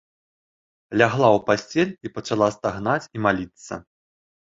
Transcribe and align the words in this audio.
Лягла 1.01 1.27
ў 1.37 1.45
пасцель 1.51 1.95
і 2.09 2.15
пачала 2.19 2.51
стагнаць 2.59 3.01
і 3.15 3.27
маліцца. 3.31 3.73